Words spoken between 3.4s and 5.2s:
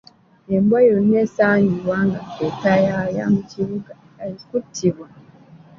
kibuga ya kuttibwa.